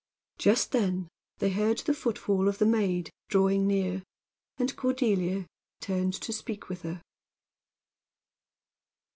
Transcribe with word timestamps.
Just 0.39 0.71
then 0.71 1.09
they 1.37 1.51
heard 1.51 1.77
the 1.77 1.93
footfall 1.93 2.47
of 2.47 2.57
the 2.57 2.65
maid 2.65 3.11
drawing 3.29 3.67
near, 3.67 4.01
and 4.57 4.75
Cordelia 4.75 5.45
turned 5.79 6.15
to 6.21 6.33
speak 6.33 6.69
with 6.69 6.81
her. 6.81 7.03